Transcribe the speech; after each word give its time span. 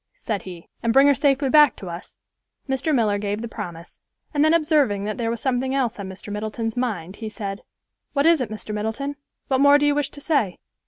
said 0.15 0.41
he, 0.41 0.67
"and 0.81 0.93
bring 0.93 1.05
her 1.05 1.13
safely 1.13 1.47
back 1.47 1.75
to 1.75 1.87
us?" 1.87 2.17
Mr. 2.67 2.91
Miller 2.91 3.19
gave 3.19 3.39
the 3.39 3.47
promise, 3.47 3.99
and 4.33 4.43
then 4.43 4.51
observing 4.51 5.03
that 5.03 5.19
there 5.19 5.29
was 5.29 5.39
something 5.39 5.75
else 5.75 5.99
on 5.99 6.09
Mr. 6.09 6.33
Middleton's 6.33 6.75
mind, 6.75 7.17
he 7.17 7.29
said, 7.29 7.61
"What 8.13 8.25
is 8.25 8.41
it, 8.41 8.49
Mr. 8.49 8.73
Middleton? 8.73 9.15
What 9.47 9.61
more 9.61 9.77
do 9.77 9.85
you 9.85 9.93
wish 9.93 10.09
to 10.09 10.19
say?" 10.19 10.57